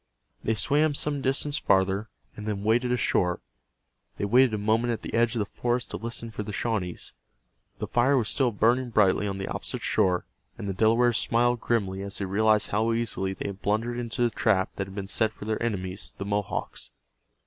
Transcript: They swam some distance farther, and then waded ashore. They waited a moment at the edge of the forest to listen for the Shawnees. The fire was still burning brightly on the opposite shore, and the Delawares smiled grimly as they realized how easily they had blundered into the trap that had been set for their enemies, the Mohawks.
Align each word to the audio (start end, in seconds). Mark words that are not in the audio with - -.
They 0.43 0.55
swam 0.55 0.95
some 0.95 1.21
distance 1.21 1.59
farther, 1.59 2.09
and 2.35 2.47
then 2.47 2.63
waded 2.63 2.91
ashore. 2.91 3.39
They 4.17 4.25
waited 4.25 4.51
a 4.51 4.57
moment 4.57 4.89
at 4.93 5.03
the 5.03 5.13
edge 5.13 5.35
of 5.35 5.37
the 5.39 5.45
forest 5.45 5.91
to 5.91 5.97
listen 5.97 6.31
for 6.31 6.41
the 6.41 6.51
Shawnees. 6.51 7.13
The 7.77 7.85
fire 7.85 8.17
was 8.17 8.27
still 8.27 8.51
burning 8.51 8.89
brightly 8.89 9.27
on 9.27 9.37
the 9.37 9.47
opposite 9.47 9.83
shore, 9.83 10.25
and 10.57 10.67
the 10.67 10.73
Delawares 10.73 11.19
smiled 11.19 11.59
grimly 11.61 12.01
as 12.01 12.17
they 12.17 12.25
realized 12.25 12.69
how 12.69 12.93
easily 12.93 13.33
they 13.33 13.47
had 13.49 13.61
blundered 13.61 13.99
into 13.99 14.23
the 14.23 14.31
trap 14.31 14.71
that 14.77 14.87
had 14.87 14.95
been 14.95 15.07
set 15.07 15.33
for 15.33 15.45
their 15.45 15.61
enemies, 15.61 16.15
the 16.17 16.25
Mohawks. 16.25 16.89